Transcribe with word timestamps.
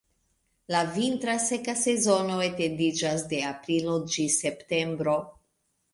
La 0.75 0.79
vintra 0.93 1.35
seka 1.43 1.75
sezono 1.83 2.39
etendiĝas 2.45 3.27
de 3.35 3.45
aprilo 3.53 3.99
ĝis 4.15 4.43
septembro. 4.47 5.15